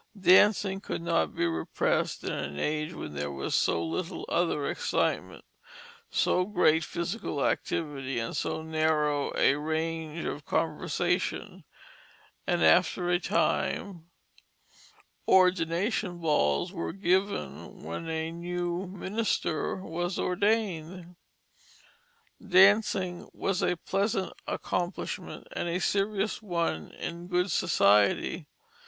Dancing 0.19 0.81
could 0.81 1.03
not 1.03 1.35
be 1.35 1.45
repressed 1.45 2.23
in 2.23 2.33
an 2.33 2.57
age 2.59 2.91
when 2.93 3.13
there 3.13 3.29
was 3.29 3.53
so 3.53 3.85
little 3.85 4.25
other 4.29 4.65
excitement, 4.65 5.45
so 6.09 6.43
great 6.43 6.83
physical 6.83 7.45
activity, 7.45 8.17
and 8.17 8.35
so 8.35 8.63
narrow 8.63 9.31
a 9.37 9.53
range 9.59 10.25
of 10.25 10.43
conversation; 10.43 11.65
and 12.47 12.63
after 12.63 13.11
a 13.11 13.19
time 13.19 14.09
"Ordination 15.27 16.17
balls" 16.17 16.73
were 16.73 16.93
given 16.93 17.83
when 17.83 18.09
a 18.09 18.31
new 18.31 18.87
minister 18.87 19.75
was 19.75 20.17
ordained. 20.17 21.15
Dancing 22.43 23.29
was 23.33 23.61
a 23.61 23.77
pleasant 23.77 24.33
accomplishment, 24.47 25.47
and 25.51 25.69
a 25.69 25.79
serious 25.79 26.41
one 26.41 26.89
in 26.89 27.27
good 27.27 27.51
society. 27.51 28.47